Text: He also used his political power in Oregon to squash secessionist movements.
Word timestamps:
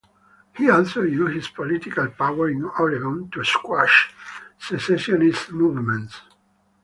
He 0.57 0.67
also 0.67 1.03
used 1.03 1.35
his 1.35 1.47
political 1.49 2.07
power 2.09 2.49
in 2.49 2.63
Oregon 2.65 3.29
to 3.33 3.43
squash 3.45 4.11
secessionist 4.57 5.51
movements. 5.51 6.21